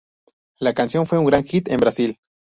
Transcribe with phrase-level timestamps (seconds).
[0.57, 2.17] La canción fue un gran hit en Brasil.